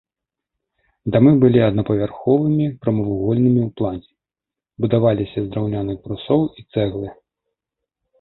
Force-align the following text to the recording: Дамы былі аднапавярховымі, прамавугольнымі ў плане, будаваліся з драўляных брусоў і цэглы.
Дамы 1.15 1.31
былі 1.41 1.59
аднапавярховымі, 1.65 2.65
прамавугольнымі 2.85 3.59
ў 3.67 3.73
плане, 3.81 4.07
будаваліся 4.87 5.37
з 5.45 5.53
драўляных 5.57 5.97
брусоў 6.07 6.41
і 6.63 6.67
цэглы. 6.73 7.09